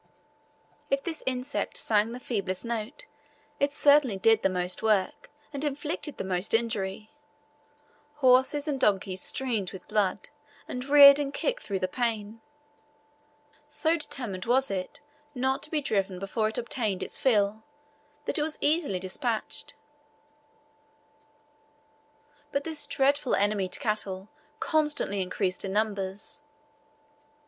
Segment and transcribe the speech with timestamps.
[0.89, 3.05] If this insect sang the feeblest note,
[3.59, 7.11] it certainly did the most work, and inflicted the most injury.
[8.15, 10.29] Horses and donkeys streamed with blood,
[10.67, 12.41] and reared and kicked through the pain.
[13.69, 15.01] So determined was it
[15.35, 17.61] not to be driven before it obtained its fill,
[18.25, 19.75] that it was easily despatched;
[22.51, 24.29] but this dreadful enemy to cattle
[24.59, 26.41] constantly increased in numbers.